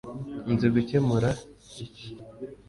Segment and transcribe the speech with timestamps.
[0.51, 1.29] Nzi gukemura
[1.85, 2.07] iki